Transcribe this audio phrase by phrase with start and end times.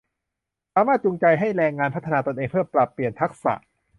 [0.73, 3.53] สามารถจูงใจให้แรงงานพัฒนาตนเองเพื่อปรับเปลี่ยนทักษะ